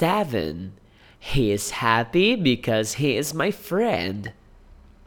Seven. 0.00 0.72
He 1.18 1.52
is 1.52 1.72
happy 1.72 2.34
because 2.34 2.94
he 2.94 3.18
is 3.18 3.34
my 3.34 3.50
friend. 3.50 4.32